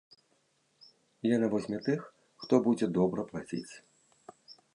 Яна 1.35 1.47
возьме 1.55 1.77
тых, 1.89 1.99
хто 2.45 2.53
будзе 2.69 2.85
добра 2.97 3.21
плаціць. 3.29 3.69